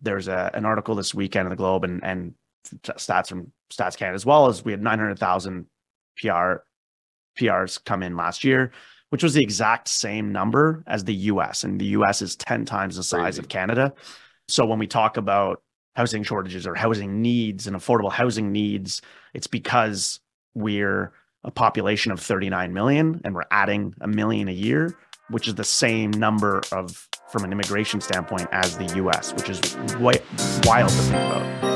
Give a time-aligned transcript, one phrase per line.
[0.00, 2.34] there's a, an article this weekend in the Globe and and
[2.74, 5.66] stats from Stats Canada as well as we had 900,000
[6.18, 6.56] PR
[7.38, 8.72] PRs come in last year,
[9.10, 11.64] which was the exact same number as the US.
[11.64, 13.40] And the US is 10 times the size Crazy.
[13.40, 13.92] of Canada.
[14.48, 15.62] So when we talk about
[15.94, 19.02] housing shortages or housing needs and affordable housing needs,
[19.34, 20.20] it's because
[20.54, 21.12] we're
[21.44, 24.94] a population of 39 million and we're adding a million a year,
[25.30, 29.60] which is the same number of from an immigration standpoint as the US, which is
[29.98, 30.20] wi-
[30.64, 31.68] wild to think about.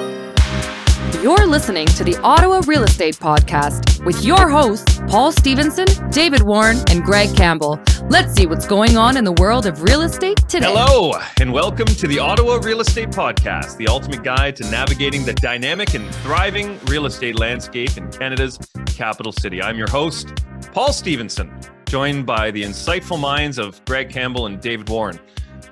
[1.22, 6.78] You're listening to the Ottawa Real Estate Podcast with your hosts, Paul Stevenson, David Warren,
[6.90, 7.78] and Greg Campbell.
[8.08, 10.72] Let's see what's going on in the world of real estate today.
[10.72, 15.34] Hello, and welcome to the Ottawa Real Estate Podcast, the ultimate guide to navigating the
[15.34, 19.62] dynamic and thriving real estate landscape in Canada's capital city.
[19.62, 20.32] I'm your host,
[20.72, 25.20] Paul Stevenson, joined by the insightful minds of Greg Campbell and David Warren.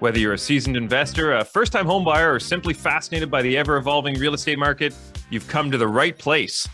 [0.00, 3.76] Whether you're a seasoned investor, a first time homebuyer, or simply fascinated by the ever
[3.76, 4.94] evolving real estate market,
[5.28, 6.66] you've come to the right place.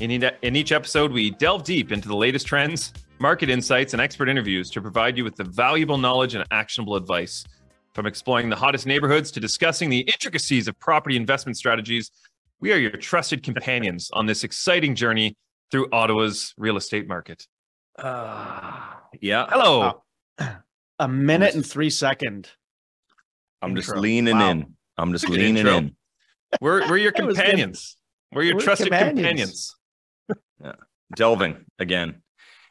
[0.00, 4.70] In, each episode, we delve deep into the latest trends, market insights, and expert interviews
[4.70, 7.44] to provide you with the valuable knowledge and actionable advice.
[7.92, 12.10] From exploring the hottest neighborhoods to discussing the intricacies of property investment strategies,
[12.60, 15.36] we are your trusted companions on this exciting journey
[15.70, 17.46] through Ottawa's real estate market.
[17.98, 20.02] Uh, yeah, Hello.
[20.38, 20.56] Wow.
[20.98, 22.50] A minute and three second.
[23.62, 24.50] I'm just leaning Wow.
[24.50, 24.74] in.
[24.96, 25.76] I'm just leaning intro.
[25.76, 25.96] in.
[26.60, 27.42] We're, we're your That was good.
[27.44, 27.96] companions.
[28.32, 29.16] We're your We're trusted companions.
[29.16, 29.76] companions.
[31.16, 32.22] Delving again.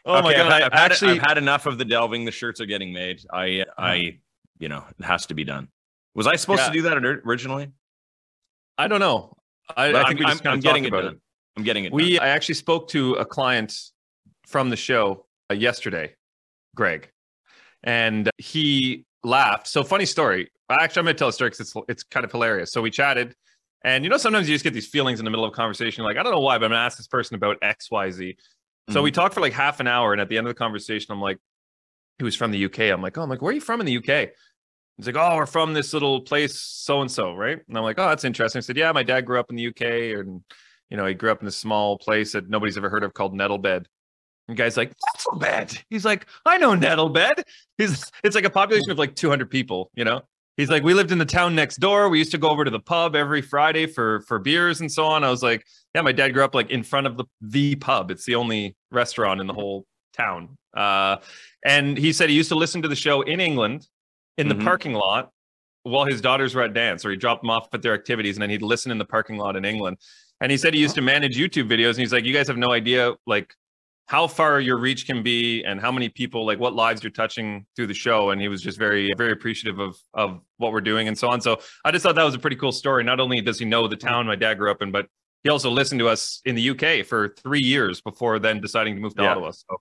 [0.05, 0.47] Oh my God.
[0.47, 2.23] I've, I I've had- actually, I've had enough of the delving.
[2.25, 3.21] The shirts are getting made.
[3.33, 4.19] I, I,
[4.59, 5.67] you know, it has to be done.
[6.15, 6.67] Was I supposed Yeah.
[6.67, 7.69] to do that originally?
[8.77, 9.33] I don't know.
[9.75, 11.13] I, I think we I'm, just I'm, kind I'm of getting talked it about done.
[11.15, 11.19] it.
[11.57, 11.91] I'm getting it.
[11.93, 12.25] We done.
[12.25, 13.77] I actually spoke to a client
[14.47, 16.15] from the show uh, yesterday,
[16.75, 17.11] Greg,
[17.83, 19.67] and he laughed.
[19.67, 20.49] So funny story.
[20.69, 22.71] Actually, I'm going to tell a story because it's it's kind of hilarious.
[22.71, 23.35] So we chatted,
[23.83, 26.03] and you know sometimes you just get these feelings in the middle of a conversation.
[26.03, 28.11] Like I don't know why, but I'm going to ask this person about X, Y,
[28.11, 28.37] Z.
[28.89, 29.15] So we mm-hmm.
[29.15, 31.37] talked for like half an hour, and at the end of the conversation, I'm like,
[32.17, 32.79] he was from the UK.
[32.81, 34.29] I'm like, oh, I'm like, where are you from in the UK?
[34.97, 37.59] He's like, oh, we're from this little place, so and so, right?
[37.67, 38.59] And I'm like, oh, that's interesting.
[38.59, 40.43] I said, yeah, my dad grew up in the UK, and
[40.89, 43.33] you know, he grew up in this small place that nobody's ever heard of called
[43.33, 43.85] Nettlebed.
[44.47, 45.83] And guy's like, Nettlebed.
[45.89, 47.43] He's like, I know Nettlebed.
[47.77, 50.21] He's it's like a population of like 200 people, you know?
[50.59, 52.09] He's like, we lived in the town next door.
[52.09, 55.05] We used to go over to the pub every Friday for for beers and so
[55.05, 55.23] on.
[55.23, 55.65] I was like,
[55.95, 58.11] yeah, my dad grew up like in front of the the pub.
[58.11, 60.57] It's the only restaurant in the whole town.
[60.75, 61.15] Uh,
[61.63, 63.87] and he said he used to listen to the show in England
[64.37, 64.65] in the Mhm.
[64.65, 65.29] parking lot
[65.83, 68.41] while his daughters were at dance, or he dropped them off at their activities, and
[68.41, 69.95] then he'd listen in the parking lot in England.
[70.41, 72.57] And he said he used to manage YouTube videos, and he's like, you guys have
[72.57, 73.55] no idea like
[74.09, 77.63] how far your reach can be and how many people like what lives you're touching
[77.75, 78.31] through the show.
[78.31, 81.39] And he was just very very appreciative of of what we're doing and so on.
[81.41, 83.03] So i just thought that was a pretty cool story.
[83.03, 85.05] Not only does he know the town my dad grew up in but
[85.43, 89.01] he also listened to us in the uk for three years before then deciding to
[89.01, 89.31] move to Yeah.
[89.31, 89.51] ottawa.
[89.51, 89.77] So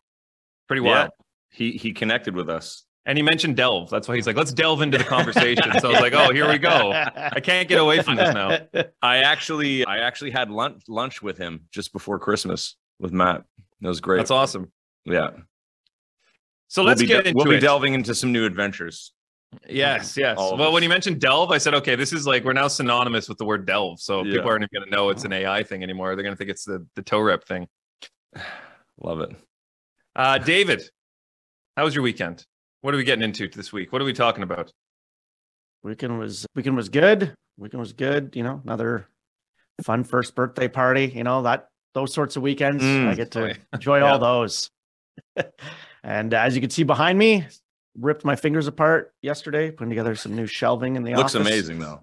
[0.69, 1.11] pretty yeah, wild.
[1.51, 2.85] He he connected with us.
[3.07, 3.89] and he mentioned delve.
[3.89, 5.73] That's why he's like let's delve into the conversation.
[5.81, 6.93] So i was like oh here we go.
[6.93, 8.59] I can't get away from this now.
[9.15, 13.45] I actually, I actually had lunch lunch with him just before Christmas with Matt.
[13.83, 14.19] It was great.
[14.19, 14.71] that's awesome
[15.05, 15.31] Yeah.
[16.69, 19.13] so We'll let's be get de- into We'll be it delving into some new adventures.
[19.67, 20.37] Yes, yes.
[20.37, 22.69] All of Well, when you mentioned delve, I said, okay, this is like we're now
[22.69, 23.99] synonymous with the word delve.
[23.99, 24.33] So Yeah.
[24.35, 26.15] people aren't even going to know it's an AI thing anymore.
[26.15, 27.67] They're going to think it's the the toe rep thing.
[29.03, 29.31] Love it.
[30.15, 30.83] Uh, David,
[31.77, 32.45] how was your weekend?
[32.83, 33.91] What are we getting into this week?
[33.93, 34.73] What are we talking about?
[35.85, 37.33] weekend was weekend was good.
[37.57, 38.35] Weekend was good.
[38.37, 39.09] You know, another
[39.83, 41.07] fun first birthday party.
[41.07, 42.83] You know that those sorts of weekends.
[42.83, 43.55] Mm, I get to boy.
[43.73, 44.71] enjoy all those.
[46.05, 47.47] and as you can see behind me,
[47.99, 51.47] ripped my fingers apart yesterday, putting together some new shelving in the Looks office.
[51.47, 52.03] amazing though.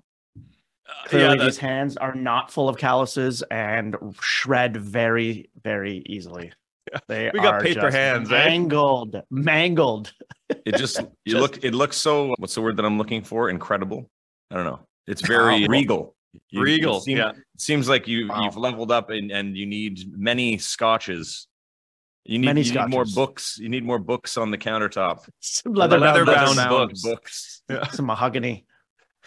[1.07, 6.51] Clearly, yeah, these hands are not full of calluses and shred very, very easily.
[7.07, 8.35] They We got are paper hands, eh?
[8.35, 10.13] mangled, mangled.
[10.49, 13.49] It just you Just- look it looks so what's the word that I'm looking for?
[13.49, 14.07] Incredible.
[14.51, 14.79] I don't know.
[15.07, 16.15] It's very regal.
[16.49, 17.01] You- Regal.
[17.01, 17.31] seem- yeah.
[17.31, 18.43] It seems like you Wow.
[18.43, 21.47] you've leveled up and, and you need many scotches.
[22.27, 23.57] You need, Many you need more books.
[23.59, 25.27] You need more books on the countertop.
[25.41, 27.61] Some leather, leather bound bound books, books.
[27.67, 27.95] books.
[27.95, 28.65] some mahogany.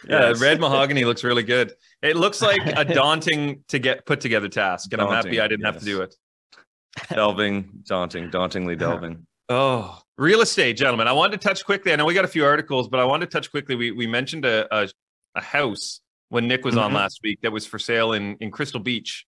[0.09, 0.41] Yeah, Yes.
[0.41, 1.73] red mahogany looks really good.
[2.03, 5.67] It looks like a daunting to get put together task, and I'm happy I didn't
[5.67, 6.15] have to do it.
[7.11, 9.27] delving, daunting, dauntingly delving.
[9.49, 11.09] Oh, real estate, gentlemen.
[11.09, 11.93] I wanted to touch quickly.
[11.93, 13.75] I know we got a few articles, but I wanted to touch quickly.
[13.77, 14.89] We we mentioned a a,
[15.35, 16.97] a house when Nick was on Mhm.
[16.97, 19.27] last week that was for sale in in Crystal Beach,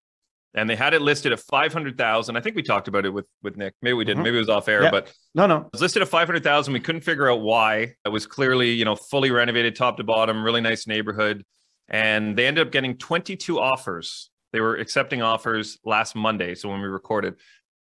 [0.53, 2.37] and they had it listed at five hundred thousand.
[2.37, 3.73] I think we talked about it with with Nick.
[3.81, 4.21] Maybe we didn't.
[4.21, 4.25] Mhm.
[4.25, 4.91] Maybe it was off air, Yeah.
[4.91, 5.57] but No, no.
[5.61, 6.73] it was listed at five hundred thousand.
[6.73, 7.95] We couldn't figure out why.
[8.05, 11.43] It was clearly you know fully renovated top to bottom, really nice neighborhood.
[11.89, 14.29] and they ended up getting 22 offers.
[14.53, 16.55] They were accepting offers last Monday.
[16.55, 17.35] So when we recorded,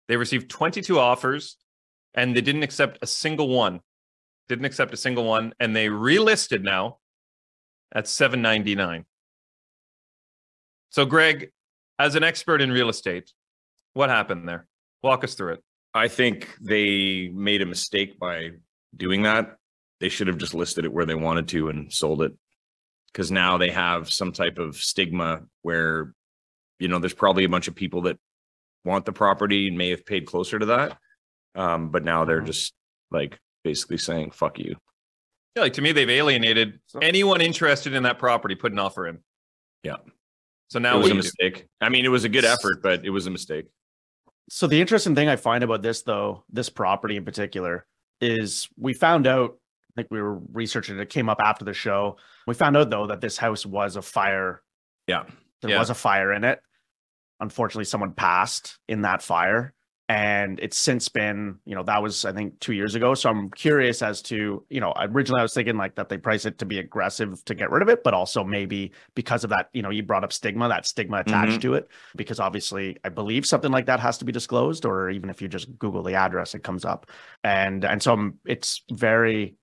[0.08, 1.58] they received 22 offers
[2.14, 3.82] and they didn't accept a single one.
[4.48, 5.54] Didn't accept a single one.
[5.60, 7.00] And they relisted now
[7.94, 9.06] at 799.
[10.90, 11.52] So, Greg,
[11.98, 13.32] as an expert in real estate,
[13.94, 14.68] what happened there?
[15.04, 15.64] Walk us through it.
[15.94, 18.52] I think they made a mistake by
[18.96, 19.56] doing that.
[20.00, 22.34] They should have just listed it where they wanted to and sold it.
[23.12, 26.14] Because now they have some type of stigma where,
[26.78, 28.20] you know, there's probably a bunch of people that
[28.86, 30.98] want the property and may have paid closer to that.
[31.56, 32.74] Um, but now they're just
[33.12, 34.76] like basically saying, fuck you.
[35.56, 39.20] Yeah, like to me, they've alienated anyone interested in that property, put an offer in.
[39.84, 39.98] Yeah.
[40.70, 41.28] So now It was a do you do?
[41.28, 41.68] mistake.
[41.82, 43.66] I mean, it was a good effort, but it was a mistake.
[44.50, 47.86] So the interesting thing I find about this though, this property in particular,
[48.22, 49.58] is we found out,
[49.92, 52.18] I think we were researching it, it came up after the show.
[52.46, 54.62] We found out though that this house was a fire.
[55.08, 55.24] Yeah.
[55.62, 55.80] There Yeah.
[55.80, 56.62] was a fire in it.
[57.40, 59.74] Unfortunately, someone passed in that fire.
[60.10, 63.14] And it's since been, you know, that was I think two years ago.
[63.14, 66.46] So I'm curious as to, you know, originally I was thinking like that they price
[66.46, 69.70] it to be aggressive to get rid of it, but also maybe because of that,
[69.72, 71.60] you know, you brought up stigma, that stigma attached mm-hmm.
[71.60, 75.30] to it because obviously I believe something like that has to be disclosed, or even
[75.30, 77.12] if you just Google the address, it comes up.
[77.44, 79.58] And and so I'm- it's very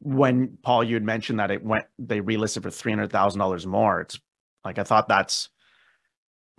[0.00, 3.66] when Paul you had mentioned that it went they relisted for three hundred thousand dollars
[3.66, 4.02] more.
[4.02, 4.20] It's
[4.62, 5.48] like I thought that's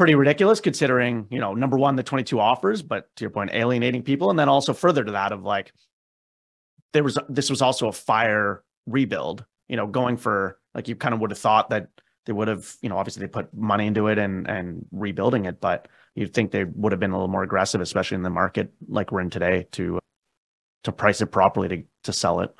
[0.01, 4.01] pretty ridiculous considering you know number one the 22 offers but to your point alienating
[4.01, 5.71] people and then also further to that of like
[6.91, 11.13] there was this was also a fire rebuild you know going for like you kind
[11.13, 11.87] of would have thought that
[12.25, 15.59] they would have, you know, obviously they put money into it and and rebuilding it,
[15.59, 18.71] but you'd think they would have been a little more aggressive, especially in the market
[18.87, 19.99] like we're in today, to
[20.83, 22.53] to price it properly to to sell it.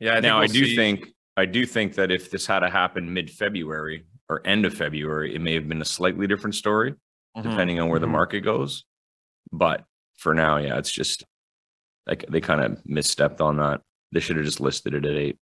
[0.00, 2.60] Yeah, I now I we'll do see- think I do think that if this had
[2.60, 6.54] to happen mid February or end of February, it may have been a slightly different
[6.54, 6.94] story
[7.36, 7.42] Mhm.
[7.42, 8.12] depending on where the Mhm.
[8.12, 8.84] market goes.
[9.52, 9.84] But
[10.16, 11.24] for now, yeah, it's just
[12.06, 13.82] like they kind of misstepped on that.
[14.12, 15.38] They should have just listed it at eight.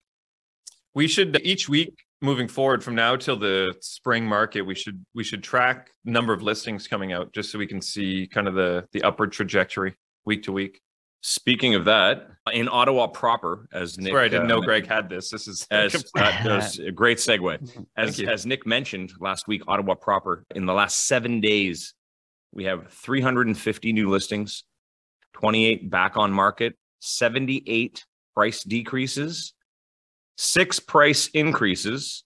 [0.94, 5.24] we should each week moving forward from now till the spring market we should we
[5.24, 8.86] should track number of listings coming out just so we can see kind of the
[8.92, 9.96] the upward trajectory
[10.26, 10.82] week to week
[11.22, 15.08] Speaking of that, in Ottawa proper, as Nick, where i didn't uh, know greg had
[15.08, 17.86] this this is as that was a great segue.
[17.98, 20.46] As as Nick mentioned last week, Ottawa proper.
[20.56, 21.94] In the last seven days,
[22.52, 24.64] we have 350 new listings,
[25.34, 28.04] 28 back on market, 78
[28.34, 29.54] price decreases,
[30.38, 32.24] six price increases.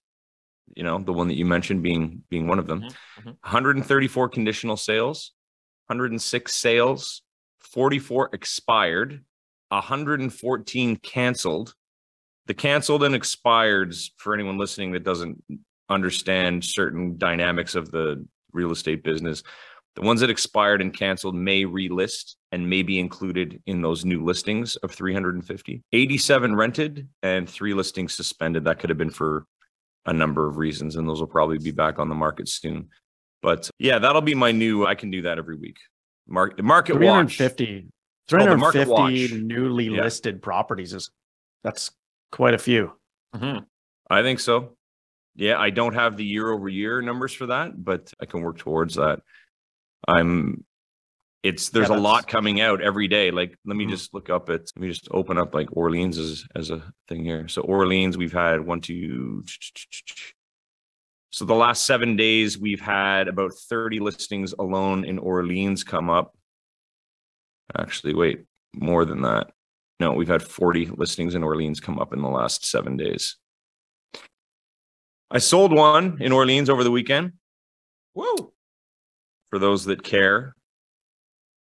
[0.74, 2.82] You know, the one that you mentioned being being one of them.
[2.82, 3.38] Mhm, mhm.
[3.42, 5.34] 134 conditional sales,
[5.88, 7.22] 106 sales,
[7.76, 9.22] 44 expired,
[9.68, 11.76] 114 canceled.
[12.48, 15.44] The canceled and expireds, for anyone listening that doesn't
[15.90, 19.44] understand certain dynamics of the real estate business,
[19.96, 24.24] the ones that expired and canceled may relist and may be included in those new
[24.24, 25.84] listings of 350.
[25.92, 28.64] 87 rented and three listings suspended.
[28.64, 29.48] That could have been for
[30.06, 32.88] a number of reasons, and those will probably be back on the market soon.
[33.42, 34.86] But yeah, that'll be my new.
[34.86, 35.78] I can do that every week.
[36.28, 37.38] Market market watch.
[37.38, 37.88] 350,
[38.34, 39.42] Oh, market 350 watch.
[39.44, 40.02] newly Yeah.
[40.04, 41.12] listed properties is
[41.64, 41.92] that's
[42.32, 42.94] quite a few.
[43.36, 43.66] Mhm.
[44.10, 44.76] I think so.
[45.36, 48.58] Yeah, I don't have the year over year numbers for that, but I can work
[48.58, 49.22] towards that.
[50.08, 50.66] I'm
[51.44, 53.30] it's there's a lot coming out every day.
[53.30, 53.90] Like let me Mhm.
[53.92, 54.72] just look up it.
[54.76, 57.48] Let me just open up like Orleans as as a thing here.
[57.48, 59.44] So Orleans, we've had one, two.
[61.36, 66.34] So the last seven days, we've had about 30 listings alone in Orleans come up.
[67.78, 69.52] Actually, wait, more than that.
[70.00, 73.36] No, we've had 40 listings in Orleans come up in the last seven days.
[75.30, 77.34] I sold one in Orleans over the weekend.
[78.14, 78.54] Whoa.
[79.50, 80.56] For those that care.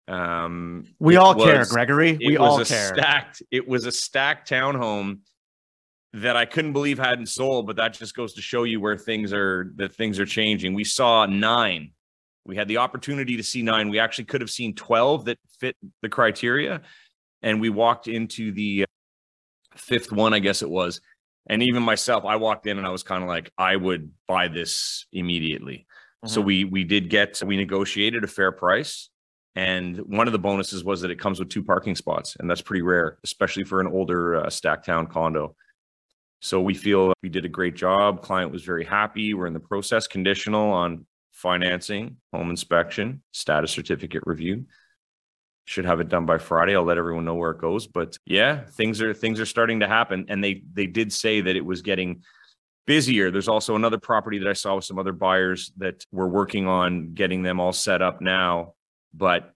[0.08, 2.12] Um, We it all care, was- Gregory.
[2.12, 2.94] it We was all a care.
[2.94, 5.22] Stacked, it was a stacked townhome
[6.14, 9.34] that I couldn't believe hadn't sold, but that just goes to show you where things
[9.34, 10.74] are that things are changing.
[10.74, 11.92] We saw nine.
[12.46, 13.90] We had the opportunity to see nine.
[13.90, 16.82] We actually could have seen 12 that fit the criteria.
[17.42, 18.86] And we walked into the
[19.76, 21.02] fifth one, I guess it was.
[21.48, 24.48] And even myself, I walked in and I was kind of like, I would buy
[24.50, 25.88] this immediately.
[26.26, 26.46] So Mhm.
[26.46, 29.10] we we did get we negotiated a fair price.
[29.56, 32.62] And one of the bonuses was that it comes with two parking spots, and that's
[32.62, 35.56] pretty rare, especially for an older uh, stack town condo.
[36.44, 38.22] So we feel we did a great job.
[38.22, 39.34] Client was very happy.
[39.34, 44.66] We're in the process conditional on financing, home inspection, status certificate review.
[45.64, 46.76] Should have it done by Friday.
[46.76, 47.88] I'll let everyone know where it goes.
[47.88, 50.26] But yeah, things are things are starting to happen.
[50.28, 52.24] And they they did say that it was getting
[52.86, 53.32] busier.
[53.32, 57.14] There's also another property that I saw with some other buyers that we're working on
[57.14, 58.74] getting them all set up now.
[59.14, 59.54] But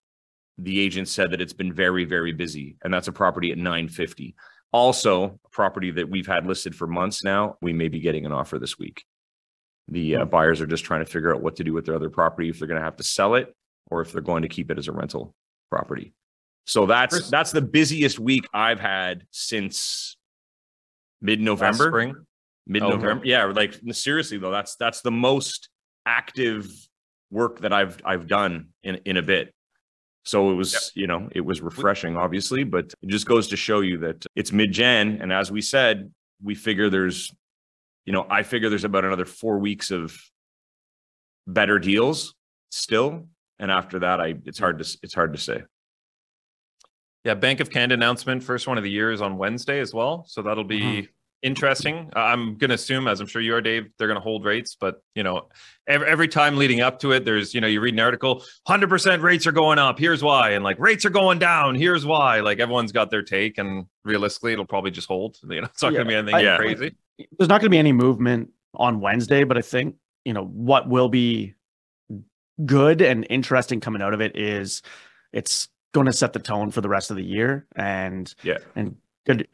[0.58, 4.36] the agent said that it's been very, very busy, and that's a property at 950.
[4.74, 8.32] Also, a property that we've had listed for months now, we may be getting an
[8.32, 9.04] offer this week.
[9.88, 12.10] The uh, buyers are just trying to figure out what to do with their other
[12.10, 13.56] property, if they're going to have to sell it
[13.90, 15.34] or if they're going to keep it as a rental
[15.72, 16.14] property.
[16.66, 20.18] So that's that's the busiest week I've had since
[21.22, 22.16] mid-November spring.
[22.68, 23.26] mid-November.
[23.26, 25.70] Yeah, like seriously though, that's that's the most
[26.06, 26.70] active
[27.32, 29.54] work that I've I've done in in a bit.
[30.28, 33.80] So it was, you know, it was refreshing, obviously, but it just goes to show
[33.80, 36.12] you that it's mid-Jan, and as we said,
[36.44, 37.34] we figure there's,
[38.06, 40.20] you know, I figure there's about another four weeks of
[41.48, 42.36] better deals
[42.72, 45.64] still, and after that, I it's hard to it's hard to say.
[47.24, 50.26] Yeah, Bank of Canada announcement, first one of the year is on Wednesday as well.
[50.28, 51.12] So that'll be mm-hmm.
[51.44, 52.10] Interesting.
[52.16, 54.44] Uh, I'm going to assume, as I'm sure you are, Dave, they're going to hold
[54.46, 54.76] rates.
[54.80, 55.50] But, you know,
[55.88, 59.22] every, every time leading up to it, there's, you know, you read an article, 100%
[59.22, 60.00] rates are going up.
[60.00, 60.52] Here's why.
[60.52, 61.76] And like rates are going down.
[61.76, 62.40] Here's why.
[62.42, 63.58] Like everyone's got their take.
[63.58, 65.38] And realistically, it'll probably just hold.
[65.50, 66.96] You know, it's not going to be anything I- crazy.
[67.38, 70.88] there's not going to be any movement on Wednesday, but I think you know what
[70.90, 71.54] will be
[72.66, 74.82] good and interesting coming out of it is
[75.32, 78.58] it's going to set the tone for the rest of the year, and Yeah.
[78.76, 79.48] and good.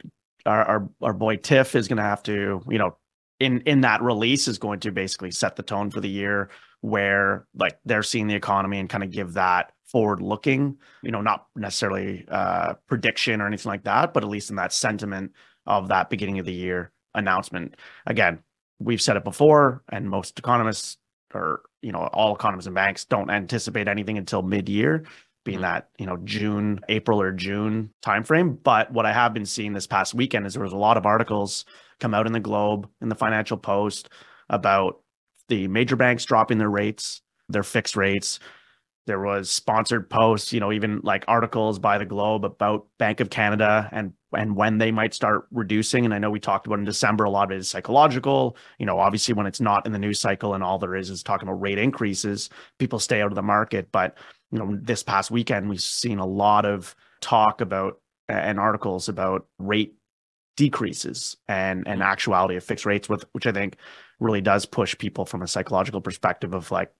[0.45, 2.97] Our our our boy Tiff is going to have to you know
[3.39, 6.49] in in that release is going to basically set the tone for the year
[6.81, 11.21] where like they're seeing the economy and kind of give that forward looking you know
[11.21, 15.31] not necessarily uh prediction or anything like that but at least in that sentiment
[15.65, 17.75] of that beginning of the year announcement.
[18.05, 18.39] Again
[18.79, 20.97] we've said it before and most economists
[21.33, 25.05] or you know all economists and banks don't anticipate anything until mid-year
[25.45, 25.63] being Mhm.
[25.63, 28.57] that you know june april or june timeframe.
[28.63, 31.05] But what i have been seeing this past weekend is there was a lot of
[31.05, 31.65] articles
[31.99, 34.09] come out in the globe in the financial post
[34.49, 34.99] about
[35.49, 38.39] the major banks dropping their rates their fixed rates.
[39.05, 43.29] There was sponsored posts you know even like articles by the globe about bank of
[43.29, 46.05] canada and and when they might start reducing.
[46.05, 48.55] And i know we talked about in december a lot of it is psychological.
[48.79, 51.21] You know obviously when it's not in the news cycle and all there is is
[51.21, 53.91] talking about rate increases people stay out of the market.
[53.91, 54.17] But
[54.53, 59.47] you know this past weekend we've seen a lot of talk about and articles about
[59.57, 59.95] rate
[60.55, 63.75] decreases and and actuality of fixed rates with which i think
[64.19, 66.91] really does push people from a psychological perspective of like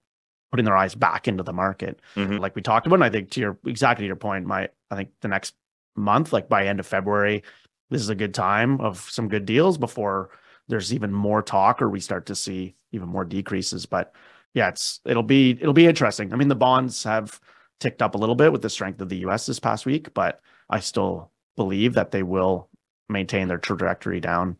[0.50, 2.00] putting their eyes back into the market.
[2.16, 2.38] Mhm.
[2.40, 4.96] like we talked about and i think to your exactly to your point my i
[4.96, 5.54] think the next
[5.96, 7.44] month like by end of february
[7.90, 10.30] this is a good time of some good deals before
[10.68, 13.86] there's even more talk or we start to see even more decreases.
[13.86, 14.14] But
[14.54, 17.40] yeah it's it'll be it'll be interesting i mean the bonds have
[17.80, 20.40] ticked up a little bit with the strength of the us this past week but
[20.70, 22.68] i still believe that they will
[23.08, 24.56] maintain their trajectory down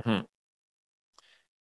[0.00, 0.24] mm-hmm.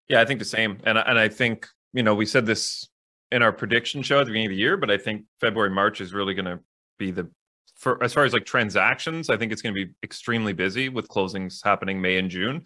[0.09, 0.77] Yeah, I think the same.
[0.83, 2.87] And and I think, you know, we said this
[3.31, 6.01] in our prediction show at the beginning of the year, but I think February, March
[6.01, 6.59] is really going to
[6.99, 7.29] be the
[7.75, 11.07] for as far as like transactions, I think it's going to be extremely busy with
[11.07, 12.63] closings happening May and June.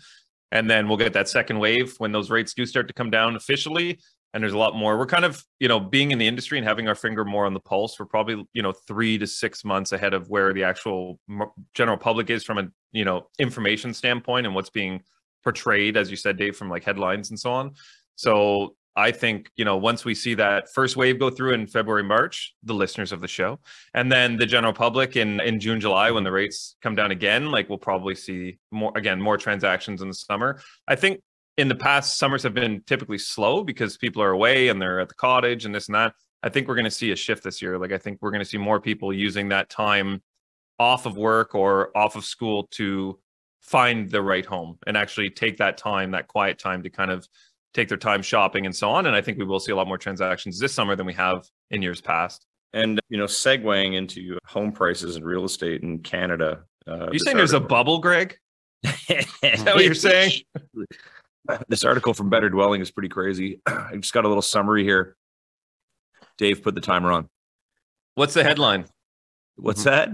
[0.52, 3.36] And then we'll get that second wave when those rates do start to come down
[3.36, 4.00] officially.
[4.34, 4.98] And there's a lot more.
[4.98, 7.54] We're kind of, you know, being in the industry and having our finger more on
[7.54, 8.00] the pulse.
[8.00, 11.20] We're probably, you know, three to six months ahead of where the actual
[11.74, 15.02] general public is from a, you know, information standpoint and what's being
[15.44, 17.72] portrayed, as you said, Dave, from like headlines and so on.
[18.16, 22.04] So I think, you know, once we see that first wave go through in February,
[22.04, 23.60] March, the listeners of the show,
[23.94, 27.52] and then the general public in, in June, July, when the rates come down again,
[27.52, 30.60] like we'll probably see more, again, more transactions in the summer.
[30.88, 31.22] I think
[31.58, 35.10] in the past, summers have been typically slow because people are away and they're at
[35.10, 36.14] the cottage and this and that.
[36.44, 37.80] I think we're going to see a shift this year.
[37.80, 40.22] Like, I think we're going to see more people using that time
[40.80, 43.20] off of work or off of school to
[43.62, 47.28] find the right home and actually take that time, that quiet time to kind of
[47.74, 49.08] take their time shopping and so on.
[49.08, 51.48] And I think we will see a lot more transactions this summer than we have
[51.72, 52.46] in years past.
[52.74, 56.64] And you know, segueing into home prices and real estate in Canada.
[56.86, 58.38] Uh, you saying there's a bubble, Greg?
[58.84, 60.34] Is that what you're saying?
[61.68, 63.62] This article from Better Dwelling is pretty crazy.
[63.66, 65.16] I just got a little summary here.
[66.38, 67.30] Dave put the timer on.
[68.16, 68.86] What's the headline?
[69.56, 70.10] What's that?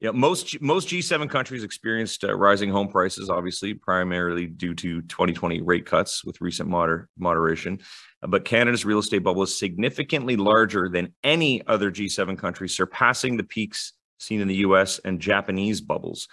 [0.00, 5.00] Yeah, most G- most G7 countries experienced uh, rising home prices, obviously primarily due to
[5.02, 7.80] 2020 rate cuts with recent moder- moderation.
[8.22, 13.36] Uh, But Canada's real estate bubble is significantly larger than any other G7 country, surpassing
[13.36, 16.28] the peaks seen in the US and Japanese bubbles.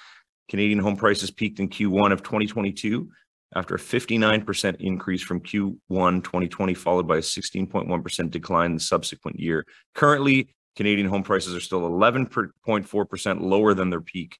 [0.49, 3.09] Canadian home prices peaked in Q1 of 2022
[3.55, 9.39] after a 59% increase from Q1 2020, followed by a 16.1% decline in the subsequent
[9.39, 9.65] year.
[9.93, 14.37] Currently, Canadian home prices are still 11.4% lower than their peak.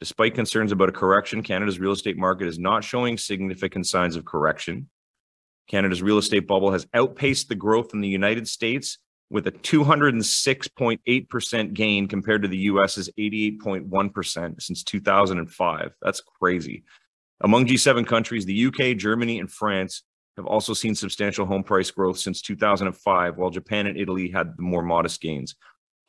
[0.00, 4.24] Despite concerns about a correction, Canada's real estate market is not showing significant signs of
[4.24, 4.88] correction.
[5.68, 8.98] Canada's real estate bubble has outpaced the growth in the United States
[9.30, 15.94] with a 206.8% gain compared to the US's 88.1% since 2005.
[16.02, 16.84] That's crazy.
[17.44, 20.02] Among G7 countries, the UK, Germany, and France
[20.38, 24.62] have also seen substantial home price growth since 2005, while Japan and Italy had the
[24.62, 25.54] more modest gains.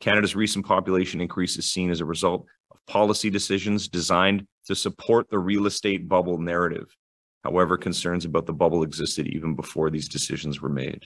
[0.00, 5.28] Canada's recent population increase is seen as a result of policy decisions designed to support
[5.28, 6.86] the real estate bubble narrative.
[7.44, 11.04] However, concerns about the bubble existed even before these decisions were made.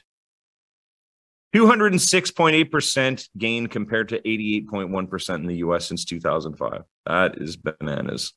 [1.57, 6.83] 206.8% gain compared to 88.1% in the US since 2005.
[7.07, 8.33] That is bananas.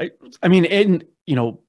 [0.00, 0.10] I,
[0.42, 1.60] I mean, in you know,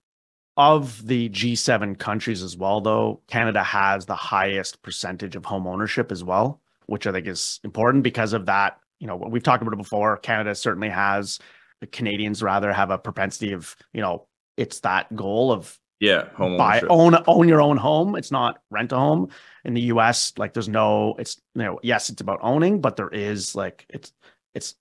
[0.57, 6.11] of the G7 countries as well, though, Canada has the highest percentage of home ownership
[6.11, 8.79] as well, which I think is important because of that.
[8.99, 10.17] You know, we've talked about it before.
[10.17, 11.39] Canada certainly has
[11.79, 16.57] the Canadians rather have a propensity of, you know, it's that goal of Yeah, home
[16.57, 18.15] buy own own your own home.
[18.15, 19.29] It's not rent a home.
[19.65, 23.09] In the US, like there's no, it's you know, yes, it's about owning, but there
[23.09, 24.11] is like it's
[24.53, 24.75] it's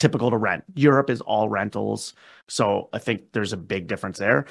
[0.00, 0.64] typical to rent.
[0.74, 2.14] Europe is all rentals.
[2.48, 4.46] So I think there's a big difference there.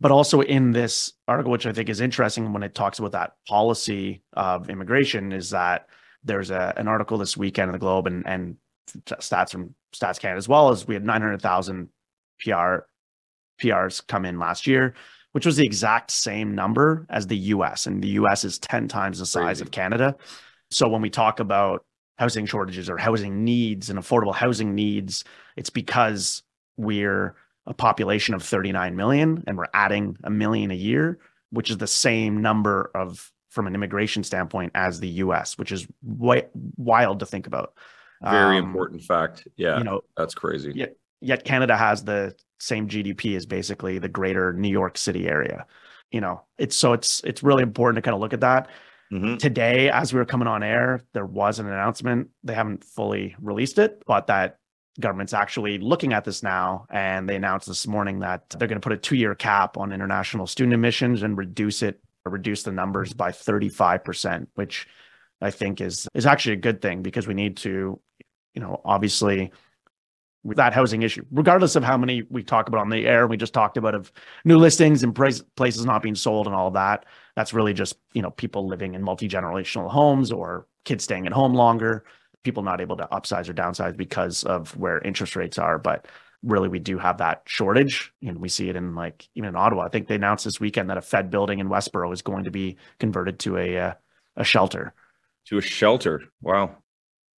[0.00, 3.34] But also in this article, which I think is interesting when it talks about that
[3.46, 5.88] policy of immigration, is that
[6.22, 8.56] there's a, an article this weekend in the Globe and and
[8.88, 11.88] stats from Stats Canada as well as we had 900,000
[12.40, 12.78] PR
[13.60, 14.94] PRs come in last year,
[15.32, 17.86] which was the exact same number as the US.
[17.86, 19.62] And the US is 10 times the size Crazy.
[19.62, 20.16] of Canada.
[20.70, 21.84] So when we talk about
[22.18, 25.24] housing shortages or housing needs and affordable housing needs,
[25.56, 26.42] it's because
[26.76, 27.34] we're
[27.66, 31.18] a population of 39 million and we're adding a million a year,
[31.50, 35.86] which is the same number of from an immigration standpoint as the US, which is
[36.04, 37.74] wi- wild to think about.
[38.22, 39.46] Very Um, important fact.
[39.56, 40.72] Yeah, You know, that's crazy.
[40.74, 40.86] Yeah.
[41.20, 45.66] yet Canada has the same GDP as basically the greater New York City area.
[46.10, 48.68] You know, it's so it's it's really important to kind of look at that.
[49.14, 49.38] Mhm.
[49.38, 52.30] Today, as we were coming on air, there was an announcement.
[52.42, 54.58] They haven't fully released it, but that
[54.98, 56.86] government's actually looking at this now.
[56.90, 60.46] And they announced this morning that they're going to put a two-year cap on international
[60.48, 64.88] student admissions and reduce it, reduce the numbers by 35%, which
[65.40, 68.00] I think is is actually a good thing because we need to,
[68.54, 69.52] you know, obviously
[70.44, 73.54] that housing issue, regardless of how many we talk about on the air, we just
[73.54, 74.12] talked about of
[74.44, 77.06] new listings and places not being sold and all that.
[77.36, 81.32] That's really just you know people living in multi generational homes or kids staying at
[81.32, 82.04] home longer,
[82.42, 85.78] people not able to upsize or downsize because of where interest rates are.
[85.78, 86.06] But
[86.42, 89.84] really, we do have that shortage, and we see it in like even in Ottawa.
[89.84, 92.50] I think they announced this weekend that a Fed building in Westboro is going to
[92.50, 93.94] be converted to a uh,
[94.36, 94.94] a shelter.
[95.46, 96.22] To a shelter.
[96.40, 96.76] Wow.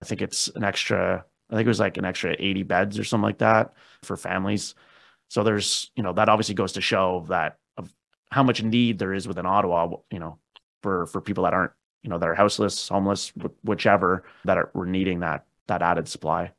[0.02, 3.04] I think it's an extra, I think it was like an extra 80 beds or
[3.04, 4.74] something like that for families.
[5.28, 7.92] So there's, you know, that obviously goes to show that of
[8.30, 10.38] how much need there is within Ottawa, you know,
[10.82, 13.32] for for people that aren't, you know, that are houseless, homeless,
[13.62, 16.52] whichever that are we're needing that that added supply.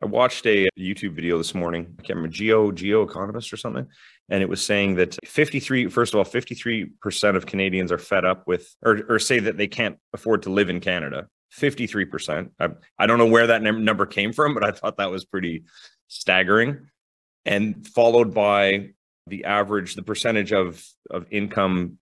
[0.00, 1.96] I watched a YouTube video this morning.
[1.98, 3.86] I can't remember Geo Geo Economist or something,
[4.28, 5.88] and it was saying that 53.
[5.88, 9.56] First of all, 53 percent of Canadians are fed up with, or or say that
[9.56, 11.28] they can't afford to live in Canada.
[11.50, 12.52] 53 percent.
[12.58, 15.24] I, I don't know where that num- number came from, but I thought that was
[15.24, 15.64] pretty
[16.08, 16.88] staggering.
[17.44, 18.90] And followed by
[19.26, 21.98] the average, the percentage of of income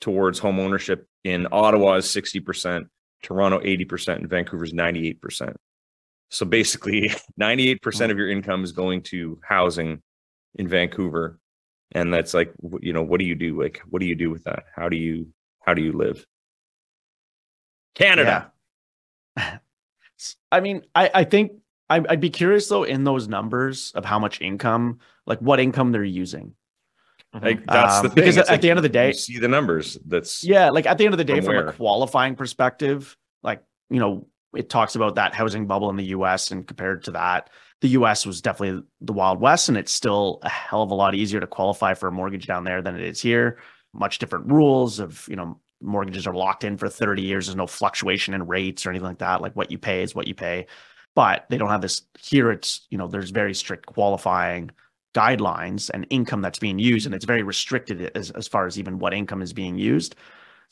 [0.00, 2.86] towards home ownership in Ottawa is 60 percent,
[3.22, 5.56] Toronto 80 percent, and Vancouver's 98 percent.
[6.32, 10.02] So basically, 98% of your income is going to housing
[10.54, 11.38] in Vancouver.
[11.94, 13.60] And that's like, you know, what do you do?
[13.60, 14.64] Like, what do you do with that?
[14.74, 15.28] How do you,
[15.60, 16.24] how do you live?
[17.94, 18.51] Canada.
[20.50, 21.52] I mean, I, I think
[21.90, 25.92] I, I'd be curious though in those numbers of how much income, like what income
[25.92, 26.54] they're using.
[27.34, 28.14] Like, that's the Um, thing.
[28.14, 29.96] because It's at like the end of the day- you see the numbers.
[30.06, 33.62] That's, Yeah, like at the end of the day, From from, a qualifying perspective, like
[33.88, 36.50] you know, it talks about that housing bubble in the U.S.
[36.50, 37.48] and compared to that,
[37.80, 38.26] the U.S.
[38.26, 41.46] was definitely the Wild West, and it's still a hell of a lot easier to
[41.46, 43.58] qualify for a mortgage down there than it is here.
[43.94, 47.46] Much different rules of you know mortgages are locked in for 30 years.
[47.46, 49.40] There's no fluctuation in rates or anything like that.
[49.40, 50.66] Like what you pay is what you pay,
[51.14, 52.50] but they don't have this here.
[52.50, 54.70] It's you know there's very strict qualifying
[55.14, 58.98] guidelines and income that's being used, and it's very restricted as as far as even
[58.98, 60.16] what income is being used.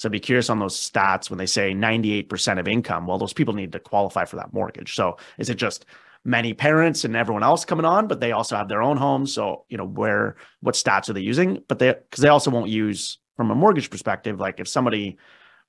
[0.00, 3.06] So I'd be curious on those stats when they say 98% of income.
[3.06, 4.94] Well, those people need to qualify for that mortgage.
[4.94, 5.84] So is it just
[6.24, 9.34] many parents and everyone else coming on, but they also have their own homes?
[9.34, 11.62] So, you know, where, what stats are they using?
[11.68, 15.16] But they, because they also won't use from a mortgage perspective, like if somebody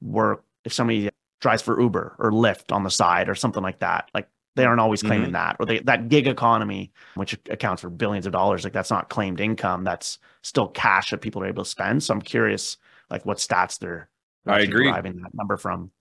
[0.02, 4.10] work, if somebody drives for Uber or Lyft on the side or something like that,
[4.14, 5.34] like They aren't always claiming mm-hmm.
[5.34, 9.10] that, or they, that gig economy, which accounts for billions of dollars, like that's not
[9.10, 9.86] claimed income.
[9.86, 12.04] That's still cash that people are able to spend.
[12.04, 12.78] So I'm curious,
[13.10, 14.10] like what stats they're,
[14.46, 14.90] I agree.
[14.90, 15.92] deriving that number from.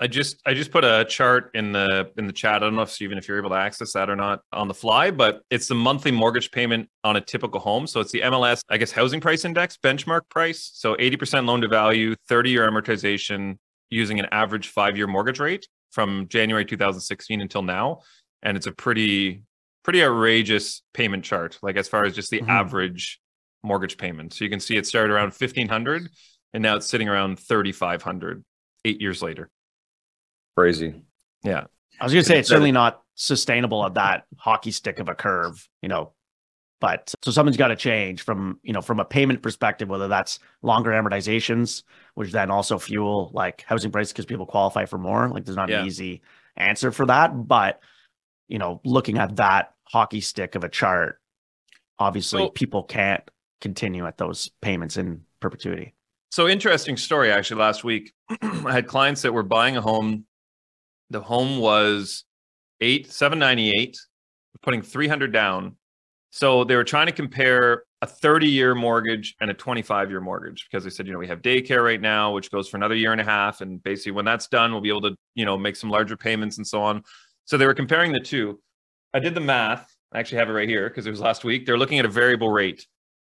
[0.00, 2.56] I just I just put a chart in the in the chat.
[2.56, 4.74] I don't know if Stephen, if you're able to access that or not on the
[4.74, 7.86] fly, but it's the monthly mortgage payment on a typical home.
[7.86, 10.70] So it's the MLS, I guess, housing price index benchmark price.
[10.74, 13.58] So 80% loan to value, 30 year amortization
[13.90, 18.00] using an average five year mortgage rate from January 2016 until now,
[18.42, 19.42] and it's a pretty
[19.82, 21.58] pretty outrageous payment chart.
[21.62, 22.48] Like as far as just the Mhm.
[22.48, 23.18] average
[23.64, 24.32] mortgage payment.
[24.34, 26.08] So you can see it started around 1500
[26.54, 28.44] and now it's sitting around 3500
[28.84, 29.50] eight years later.
[30.58, 30.92] Crazy.
[31.44, 31.66] Yeah.
[32.00, 35.14] I was going to say It's certainly not sustainable at that hockey stick of a
[35.14, 36.14] curve, you know.
[36.80, 40.40] But so something's got to change from you know from a payment perspective, whether that's
[40.62, 45.28] longer amortizations, which then also fuel like housing prices because people qualify for more.
[45.28, 45.80] Like there's not Yeah.
[45.82, 46.22] an easy
[46.56, 47.80] answer for that, but
[48.48, 51.20] you know, looking at that hockey stick of a chart,
[52.00, 53.22] obviously So- people can't
[53.60, 55.94] continue at those payments in perpetuity.
[56.30, 58.12] So interesting story actually last week.
[58.42, 60.26] I had clients that were buying a home.
[61.10, 62.24] The home was
[62.80, 63.98] eight, seven ninety eight,
[64.62, 65.76] putting 300 down.
[66.30, 70.66] So they were trying to compare a 30 year mortgage and a 25 year mortgage
[70.70, 73.12] because they said, you know, we have daycare right now, which goes for another year
[73.12, 73.60] and a half.
[73.60, 76.58] And basically when that's done, we'll be able to, you know, make some larger payments
[76.58, 77.02] and so on.
[77.44, 78.60] So they were comparing the two.
[79.14, 79.90] I did the math.
[80.12, 81.66] I actually have it right here because it was last week.
[81.66, 82.86] They're looking at a variable rate.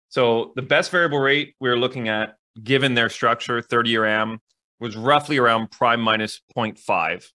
[0.10, 4.40] So the best variable rate we were looking at, given their structure, 30 year AM,
[4.80, 7.26] was roughly around prime minus 0.5.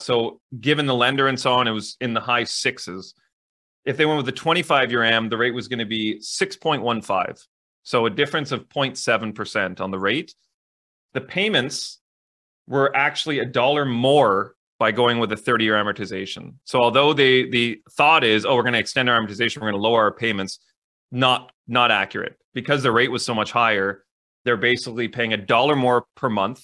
[0.00, 3.14] So given the lender and so on, it was in the high sixes.
[3.84, 7.44] If they went with the 25 year AM, the rate was going to be 6.15.
[7.82, 10.34] So a difference of 0.7% on the rate.
[11.14, 12.00] The payments
[12.66, 16.54] were actually a dollar more by going with a 30 year amortization.
[16.64, 19.80] So although they the thought is, oh, we're going to extend our amortization, we're going
[19.80, 20.60] to lower our payments,
[21.10, 24.04] not not accurate because the rate was so much higher.
[24.44, 26.60] They're basically paying a dollar more per month.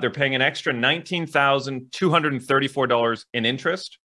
[0.00, 3.98] They're paying an extra nineteen thousand two hundred and thirty-four dollars in interest,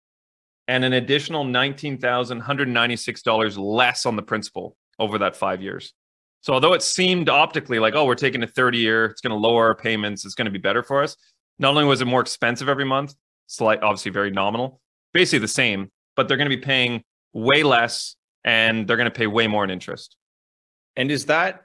[0.68, 5.36] and an additional nineteen thousand one hundred ninety-six dollars less on the principal over that
[5.36, 5.92] five years.
[6.40, 9.36] So although it seemed optically like, oh, we're taking a 30 year, it's going to
[9.36, 11.16] lower our payments, it's going to be better for us.
[11.58, 13.14] Not only was it more expensive every month,
[13.48, 14.80] slight, obviously very nominal,
[15.12, 19.18] basically the same, but they're going to be paying way less and they're going to
[19.18, 20.16] pay way more in interest.
[20.94, 21.62] And is that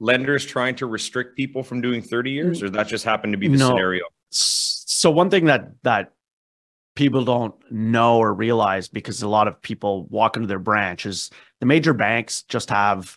[0.00, 3.48] lenders trying to restrict people from doing 30 years, or that just happened to be
[3.48, 3.68] the No.
[3.68, 4.04] scenario?
[4.30, 6.12] So one thing that that
[6.96, 11.30] people don't know or realize because a lot of people walk into their branch is
[11.60, 13.16] the major banks just have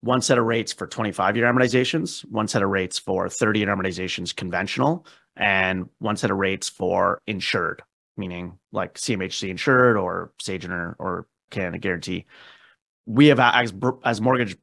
[0.00, 3.68] one set of rates for 25 year amortizations, one set of rates for 30 year
[3.68, 7.82] amortizations conventional, and one set of rates for insured,
[8.16, 12.26] meaning like CMHC insured or Sagen or, or Canada Guarantee.
[13.06, 13.72] We have as
[14.04, 14.56] as mortgage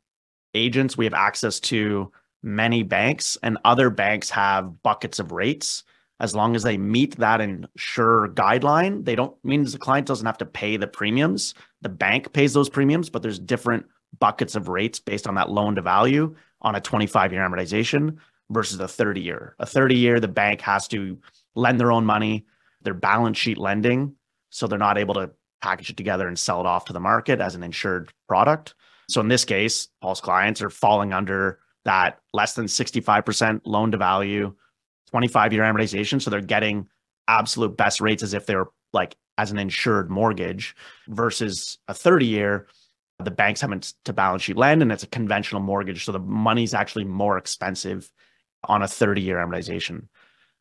[0.55, 5.83] agents, we have access to many banks, and other banks have buckets of rates.
[6.19, 10.37] As long as they meet that insure guideline, they don't means the client doesn't have
[10.37, 11.53] to pay the premiums.
[11.81, 13.85] The bank pays those premiums, but there's different
[14.19, 18.17] buckets of rates based on that loan to value on a 25 year amortization
[18.49, 19.55] versus a 30 year.
[19.59, 21.17] A 30 year, the bank has to
[21.55, 22.45] lend their own money,
[22.81, 24.15] their balance sheet lending,
[24.49, 27.41] so they're not able to package it together and sell it off to the market
[27.41, 28.75] as an insured product.
[29.09, 33.97] So in this case, Paul's clients are falling under that less than 65% loan to
[33.97, 34.55] value,
[35.11, 36.21] 25 year amortization.
[36.21, 36.87] So they're getting
[37.27, 40.75] absolute best rates as if they're like as an insured mortgage
[41.07, 42.67] versus a 30 year.
[43.19, 46.03] The banks haven't to balance sheet lend and it's a conventional mortgage.
[46.03, 48.11] So the money's actually more expensive
[48.63, 50.07] on a 30 year amortization.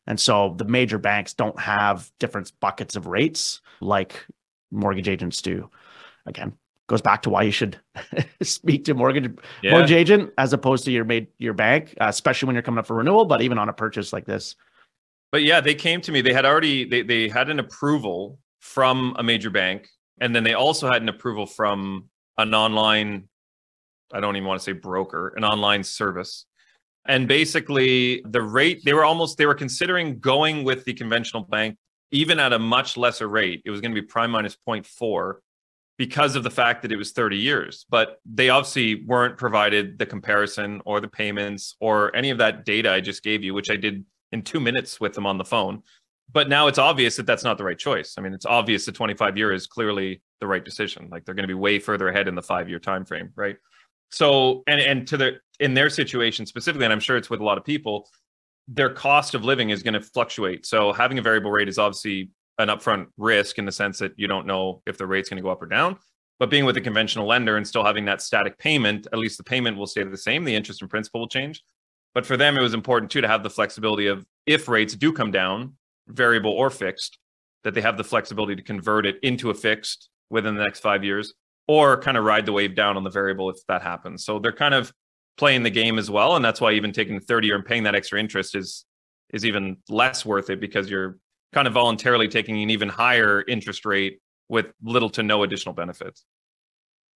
[0.07, 4.25] And so the major banks don't have different buckets of rates like
[4.71, 5.69] mortgage agents do.
[6.27, 6.53] Again,
[6.87, 7.77] goes back to why you should
[8.41, 9.71] speak to mortgage Yeah.
[9.71, 12.87] mortgage agent as opposed to your made your bank, uh, especially when you're coming up
[12.87, 14.55] for renewal, but even on a purchase like this.
[15.31, 16.21] But yeah, they came to me.
[16.21, 19.87] They had already they they had an approval from a major bank,
[20.21, 23.27] and then they also had an approval from an online.
[24.13, 26.45] I don't even want to say broker, an online service.
[27.07, 31.77] And basically, the rate they were almost they were considering going with the conventional bank,
[32.11, 33.61] even at a much lesser rate.
[33.65, 35.35] It was going to be prime minus 0.4
[35.97, 37.85] because of the fact that it was 30 years.
[37.89, 42.91] But they obviously weren't provided the comparison or the payments or any of that data
[42.91, 45.83] I just gave you, which I did in two minutes with them on the phone.
[46.31, 48.15] But now it's obvious that that's not the right choice.
[48.17, 51.07] I mean, it's obvious the 25 year is clearly the right decision.
[51.11, 53.57] Like they're going to be way further ahead in the five year time frame, right?
[54.11, 57.43] So, and and to the in their situation specifically, and I'm sure it's with a
[57.43, 58.09] lot of people,
[58.67, 60.65] their cost of living is going to fluctuate.
[60.65, 64.27] So having a variable rate is obviously an upfront risk in the sense that you
[64.27, 65.97] don't know if the rate's going to go up or down.
[66.39, 69.43] But being with a conventional lender and still having that static payment, at least the
[69.43, 70.43] payment will stay the same.
[70.43, 71.63] The interest and principal will change.
[72.13, 75.11] But for them, it was important too to have the flexibility of if rates do
[75.11, 75.73] come down,
[76.07, 77.19] variable or fixed,
[77.63, 81.03] that they have the flexibility to convert it into a fixed within the next five
[81.03, 81.33] years
[81.67, 84.23] or kind of ride the wave down on the variable if that happens.
[84.23, 84.93] So they're kind of
[85.37, 86.35] playing the game as well.
[86.35, 88.85] And that's why even taking the 30 year and paying that extra interest is
[89.31, 91.17] is even less worth it because you're
[91.53, 96.25] kind of voluntarily taking an even higher interest rate with little to no additional benefits.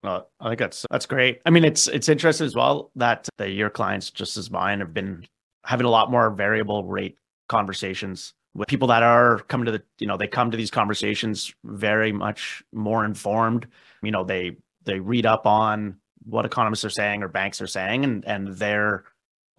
[0.03, 1.41] Uh, I think that's that's great.
[1.45, 4.93] I mean, it's it's interesting as well that the your clients, just as mine, have
[4.93, 5.25] been
[5.65, 7.17] having a lot more variable rate
[7.49, 11.53] conversations with people that are coming to the you know they come to these conversations
[11.65, 13.67] very much more informed.
[14.01, 18.05] You know, they they read up on what economists are saying or banks are saying,
[18.05, 19.03] and and they're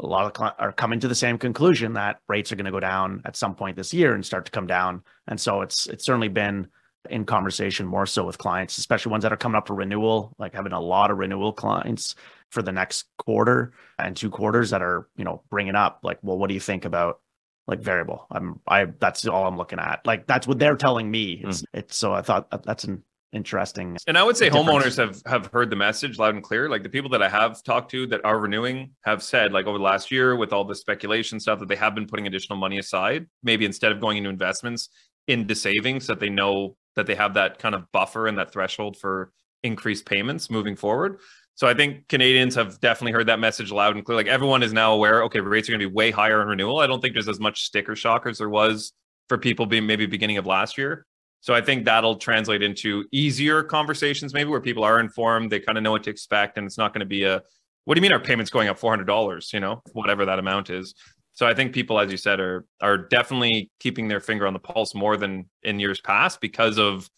[0.03, 2.71] a lot of cli- are coming to the same conclusion that rates are going to
[2.71, 5.03] go down at some point this year and start to come down.
[5.29, 6.69] And so it's it's certainly been
[7.09, 10.55] in conversation more so with clients, especially ones that are coming up for renewal, like
[10.55, 12.15] having a lot of renewal clients
[12.51, 16.37] for the next quarter and two quarters that are, you know, bringing up like, well,
[16.37, 17.21] what do you think about
[17.67, 18.27] like variable?
[18.31, 20.01] I'm, I, that's all I'm looking at.
[20.05, 21.43] Like, that's what they're telling me.
[21.45, 21.67] It's, mm.
[21.73, 23.97] it's so I thought uh, that's an interesting.
[24.07, 24.69] And I would say difference.
[24.69, 26.69] homeowners have have heard the message loud and clear.
[26.69, 29.79] Like the people that I have talked to that are renewing have said, like over
[29.79, 32.79] the last year, with all the speculation stuff, that they have been putting additional money
[32.79, 34.89] aside, maybe instead of going into investments,
[35.29, 38.97] into savings, that they know that they have that kind of buffer and that threshold
[38.97, 41.21] for increased payments moving forward.
[41.55, 44.17] So I think Canadians have definitely heard that message loud and clear.
[44.17, 46.79] Like everyone is now aware, okay, rates are going to be way higher on renewal.
[46.79, 48.93] I don't think there's as much sticker shock as there was
[49.29, 51.07] for people being maybe beginning of last year.
[51.41, 55.79] So I think that'll translate into easier conversations, maybe where people are informed, they kind
[55.79, 57.43] of know what to expect, and it's not going to be a
[57.85, 59.53] what do you mean our payments going up four hundred dollars?
[59.53, 60.95] You know, whatever that amount is.
[61.33, 64.59] So I think people, as you said, are are definitely keeping their finger on the
[64.59, 67.09] pulse more than in years past because of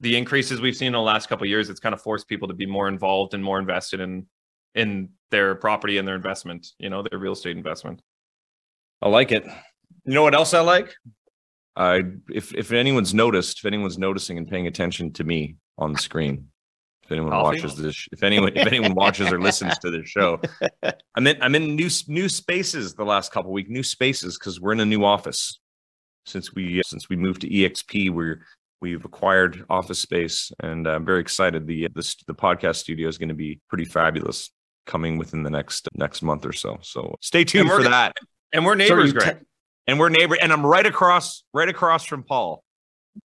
[0.00, 1.68] the increases we've seen in the last couple years.
[1.68, 4.26] It's kind of forced people to be more involved and more invested in
[4.74, 6.66] in their property and their investment.
[6.78, 8.00] You know, their real estate investment.
[9.02, 9.44] I like it.
[10.04, 10.94] You know what else I like?
[11.76, 15.98] I if if anyone's noticed, if anyone's noticing and paying attention to me on the
[15.98, 16.48] screen,
[17.04, 17.56] if anyone Coffee?
[17.60, 20.40] watches this, if anyone if anyone watches or listens to this show,
[21.14, 24.72] I'm in I'm in new new spaces the last couple week, new spaces because we're
[24.72, 25.60] in a new office.
[26.24, 28.42] Since we since we moved to EXP, we're
[28.80, 31.66] we've acquired office space, and I'm very excited.
[31.66, 34.50] The this the podcast studio is going to be pretty fabulous
[34.86, 36.78] coming within the next next month or so.
[36.82, 38.16] So stay tuned for gonna- that
[38.52, 39.44] And we're neighbors, you Greg.
[39.86, 42.62] And we're neighbor and i'm right across right across from paul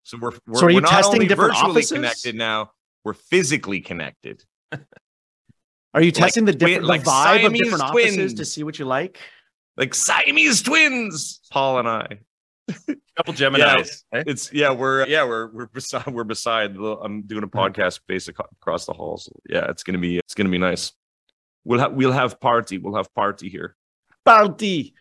[0.03, 1.91] so we're we're, So are you we're not testing only different virtually offices?
[1.91, 2.71] connected now
[3.03, 7.83] we're physically connected Are you Like testing the different like the vibe of Siamese different
[7.83, 9.19] offices to see what you like?
[9.77, 12.07] like siamese twins paul and i
[13.17, 14.05] couple Gemini's.
[14.13, 14.23] eh?
[14.27, 18.29] it's yeah we're yeah we're we're beside we're beside the- i'm doing a podcast based
[18.29, 19.25] across the halls.
[19.25, 20.93] so yeah it's gonna be it's gonna be nice
[21.65, 23.75] we'll have we'll have party we'll have party here
[24.25, 24.93] Party,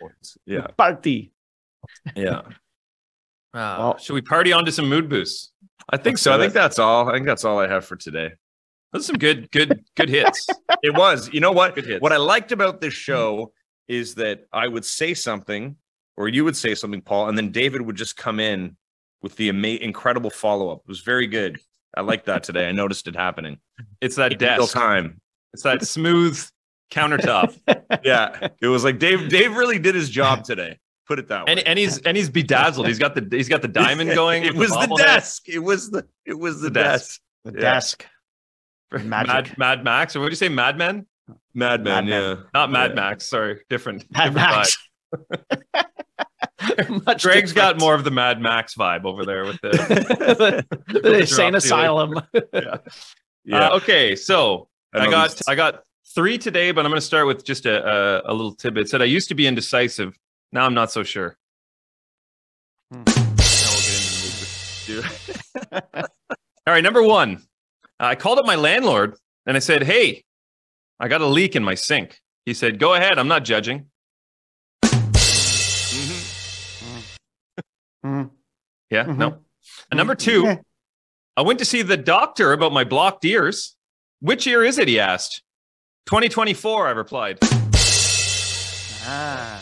[0.46, 1.32] yeah party.
[2.16, 2.42] Yeah
[3.54, 5.52] Uh, Well- should we party on to some mood boosts?
[5.90, 6.54] i think Let's so i think it.
[6.54, 8.30] that's all i think that's all i have for today
[8.92, 10.46] Those are some good, good, good hits.
[10.82, 11.30] it was.
[11.32, 11.74] You know what?
[11.74, 12.02] Good hits.
[12.02, 13.52] What I liked about this show
[13.88, 15.76] is that I would say something,
[16.18, 18.76] or you would say something, Paul, and then David would just come in
[19.22, 20.80] with the ama- incredible follow up.
[20.84, 21.58] It was very good.
[21.96, 22.68] I like that today.
[22.68, 23.56] I noticed it happening.
[24.02, 24.74] It's that In real desk.
[24.74, 25.22] time.
[25.54, 26.36] It's that smooth
[26.90, 27.58] countertop.
[28.04, 29.28] Yeah, it was like Dave.
[29.30, 30.78] Dave really did his job today.
[31.08, 31.52] Put it that way.
[31.52, 32.86] and and he's and he's bedazzled.
[32.86, 34.44] He's got the he's got the diamond going.
[34.44, 34.98] it was the bobblehead.
[34.98, 35.48] desk.
[35.48, 36.06] It was the.
[36.24, 37.20] It was the, The desk.
[37.20, 37.20] desk.
[37.44, 37.60] The Yeah.
[37.60, 38.06] desk.
[38.92, 39.58] Mad Magic.
[39.58, 40.48] Mad Max or what do you say?
[40.48, 41.06] Mad Men?
[41.54, 42.06] Mad Mad Men.
[42.06, 42.22] Men.
[42.38, 42.42] Yeah.
[42.54, 42.94] Not Mad Yeah.
[42.96, 43.26] Max.
[43.26, 44.04] Sorry, different.
[44.10, 44.78] Mad different Max.
[45.14, 47.02] vibe.
[47.06, 49.70] Much Greg's got more of the Mad Max vibe over there with the.
[50.88, 52.20] the, the insane asylum.
[53.44, 53.68] Yeah.
[53.70, 55.82] Uh, okay, so I, know got these- I got
[56.14, 58.82] three today, but I'm going to start with just a, a a little tidbit.
[58.84, 60.16] It said I used to be indecisive.
[60.52, 61.36] Now I'm not so sure.
[62.92, 63.02] Hmm.
[63.04, 65.08] Now we'll get into the movie.
[66.66, 67.42] All right, number one.
[67.98, 70.24] I called up my landlord and I said, "Hey,
[71.00, 73.18] I got a leak in my sink." He said, "Go ahead.
[73.18, 73.86] I'm not judging."
[74.84, 76.22] Mhm.
[78.04, 78.30] Mhm.
[78.90, 79.16] Yeah, Mhm.
[79.16, 79.38] no.
[79.90, 80.58] And number two,
[81.36, 83.76] I went to see the doctor about my blocked ears.
[84.20, 84.88] Which ear is it?
[84.88, 85.42] He asked.
[86.06, 87.38] 2024, I replied.
[89.04, 89.60] Ah.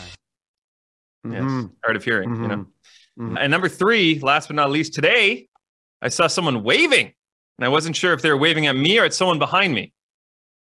[1.23, 1.43] Yes.
[1.43, 1.71] Mhm.
[1.83, 2.55] Hard of hearing, you know.
[2.57, 2.67] Mhm.
[3.19, 3.37] Mhm.
[3.39, 5.47] And number three, last but not least, today
[6.01, 7.13] I saw someone waving,
[7.57, 9.93] and I wasn't sure if they were waving at me or at someone behind me.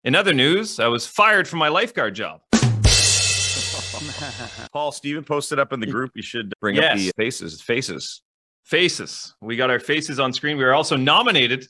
[0.03, 2.41] In other news, I was fired from my lifeguard job.
[4.73, 6.11] Paul Steven posted up in the group.
[6.15, 7.61] You should bring up the faces.
[7.61, 8.21] Faces.
[8.65, 9.35] Faces.
[9.41, 10.57] We got our faces on screen.
[10.57, 11.67] We were also nominated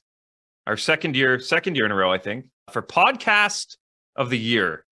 [0.68, 3.76] our second year, second year in a row, I think, for podcast
[4.16, 4.86] of the year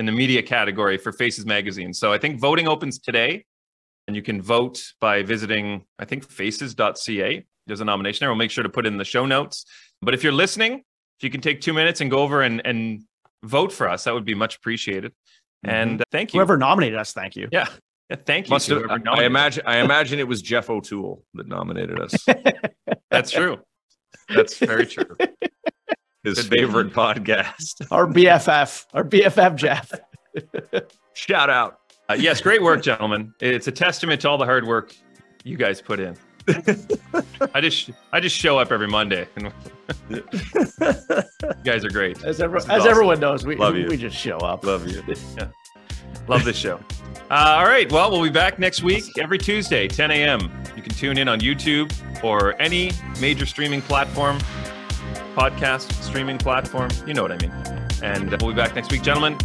[0.00, 1.92] in the media category for Faces Magazine.
[1.92, 3.44] So I think voting opens today,
[4.06, 7.44] and you can vote by visiting, I think, faces.ca.
[7.66, 8.30] There's a nomination there.
[8.30, 9.66] We'll make sure to put in the show notes.
[10.00, 10.84] But if you're listening,
[11.18, 13.02] if you can take two minutes and go over and, and
[13.44, 15.12] vote for us, that would be much appreciated.
[15.64, 16.38] And uh, thank you.
[16.38, 17.50] Whoever nominated us, thank you.
[17.52, 17.66] yeah.
[18.08, 18.16] yeah.
[18.24, 18.54] Thank you.
[18.54, 19.64] Must have, I imagine.
[19.66, 22.14] I imagine it was Jeff O'Toole that nominated us.
[23.10, 23.58] That's true.
[24.34, 25.14] That's very true.
[26.22, 26.58] His Could be.
[26.58, 27.86] favorite podcast.
[27.90, 29.92] Our BFF, our BFF Jeff.
[31.14, 31.80] Shout out.
[32.10, 33.32] Uh, yes, great work, gentlemen.
[33.40, 34.94] It's a testament to all the hard work
[35.44, 36.16] you guys put in.
[37.54, 39.52] I just I just show up every Monday, and
[40.10, 40.22] you
[41.64, 42.22] guys are great.
[42.24, 42.88] As, ever, as awesome.
[42.88, 43.86] everyone knows, we, Love you.
[43.86, 44.64] we just show up.
[44.64, 45.02] Love you.
[46.28, 46.80] Love this show.
[47.30, 50.40] Uh, all right, well, we'll be back next week every Tuesday, 10 a.m.
[50.74, 51.92] You can tune in on YouTube
[52.24, 54.38] or any major streaming platform,
[55.40, 56.90] podcast streaming platform.
[57.06, 57.50] You know what I mean.
[58.02, 59.38] And we'll be back next week, gentlemen.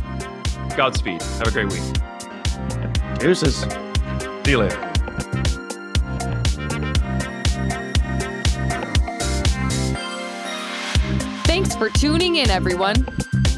[0.75, 1.21] Godspeed.
[1.21, 1.81] Have a great week.
[3.17, 3.59] Deuces.
[4.43, 4.75] See you later.
[11.45, 13.07] Thanks for tuning in, everyone.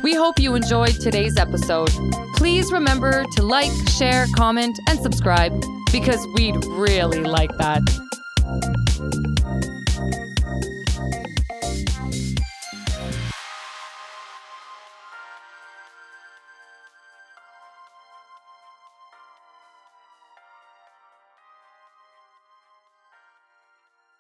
[0.04, 1.89] We hope you enjoyed today's episode.
[2.36, 5.60] Please remember to like, share, comment, and subscribe
[5.91, 7.82] because we'd really like that.